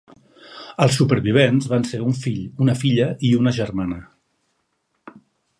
Els 0.85 0.95
supervivents 1.01 1.67
van 1.75 1.85
ser 1.91 2.01
un 2.07 2.17
fill, 2.23 2.41
una 2.65 2.77
filla 2.85 3.13
i 3.29 3.33
una 3.43 3.57
germana. 3.61 4.03